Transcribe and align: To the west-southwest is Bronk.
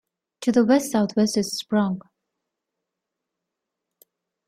To 0.39 0.51
the 0.51 0.65
west-southwest 0.65 1.37
is 1.37 1.61
Bronk. 1.61 2.01